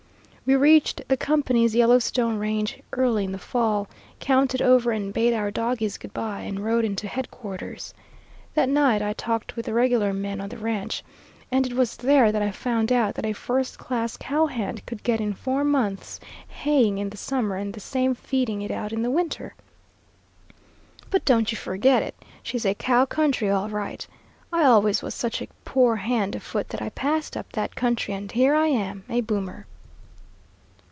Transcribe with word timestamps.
We 0.43 0.55
reached 0.57 1.07
the 1.07 1.15
company's 1.15 1.75
Yellowstone 1.75 2.37
range 2.37 2.81
early 2.91 3.23
in 3.23 3.31
the 3.31 3.37
fall, 3.37 3.87
counted 4.19 4.61
over 4.61 4.91
and 4.91 5.13
bade 5.13 5.33
our 5.33 5.49
dogies 5.49 5.97
good 5.97 6.13
by, 6.13 6.41
and 6.41 6.59
rode 6.59 6.83
into 6.83 7.07
headquarters. 7.07 7.93
That 8.55 8.67
night 8.67 9.01
I 9.01 9.13
talked 9.13 9.55
with 9.55 9.65
the 9.67 9.73
regular 9.73 10.11
men 10.11 10.41
on 10.41 10.49
the 10.49 10.57
ranch, 10.57 11.05
and 11.53 11.65
it 11.65 11.71
was 11.71 11.95
there 11.95 12.33
that 12.33 12.41
I 12.41 12.51
found 12.51 12.91
out 12.91 13.15
that 13.15 13.25
a 13.25 13.31
first 13.31 13.79
class 13.79 14.17
cowhand 14.17 14.85
could 14.85 15.03
get 15.03 15.21
in 15.21 15.33
four 15.35 15.63
months' 15.63 16.19
haying 16.49 16.97
in 16.97 17.11
the 17.11 17.17
summer 17.17 17.55
and 17.55 17.73
the 17.73 17.79
same 17.79 18.13
feeding 18.13 18.61
it 18.61 18.71
out 18.71 18.91
in 18.91 19.03
the 19.03 19.11
winter. 19.11 19.55
But 21.09 21.23
don't 21.23 21.49
you 21.53 21.57
forget 21.57 22.03
it, 22.03 22.15
she's 22.43 22.65
a 22.65 22.75
cow 22.75 23.05
country 23.05 23.49
all 23.49 23.69
right. 23.69 24.05
I 24.51 24.65
always 24.65 25.01
was 25.01 25.15
such 25.15 25.41
a 25.41 25.47
poor 25.63 25.95
hand 25.95 26.35
afoot 26.35 26.67
that 26.69 26.81
I 26.81 26.89
passed 26.89 27.37
up 27.37 27.53
that 27.53 27.75
country, 27.77 28.13
and 28.13 28.29
here 28.29 28.53
I 28.53 28.67
am 28.67 29.05
a 29.09 29.21
'boomer.'" 29.21 29.65